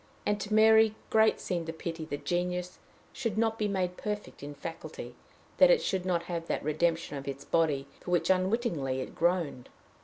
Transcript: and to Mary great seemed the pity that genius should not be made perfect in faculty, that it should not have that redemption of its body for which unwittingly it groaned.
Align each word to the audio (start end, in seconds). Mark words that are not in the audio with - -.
and 0.25 0.41
to 0.41 0.51
Mary 0.51 0.95
great 1.11 1.39
seemed 1.39 1.67
the 1.67 1.71
pity 1.73 2.05
that 2.05 2.25
genius 2.25 2.79
should 3.13 3.37
not 3.37 3.59
be 3.59 3.67
made 3.67 3.97
perfect 3.97 4.41
in 4.41 4.55
faculty, 4.55 5.13
that 5.59 5.69
it 5.69 5.79
should 5.79 6.07
not 6.07 6.23
have 6.23 6.47
that 6.47 6.63
redemption 6.63 7.19
of 7.19 7.27
its 7.27 7.45
body 7.45 7.85
for 7.99 8.09
which 8.09 8.31
unwittingly 8.31 8.99
it 8.99 9.13
groaned. 9.13 9.69